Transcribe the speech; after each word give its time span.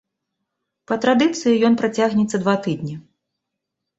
Па 0.91 0.95
традыцыі 1.03 1.59
ён 1.69 1.77
працягнецца 1.81 2.37
два 2.45 2.55
тыдні. 2.69 2.95